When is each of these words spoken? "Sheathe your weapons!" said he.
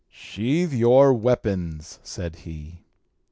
"Sheathe 0.09 0.73
your 0.73 1.13
weapons!" 1.13 1.99
said 2.01 2.37
he. 2.37 2.85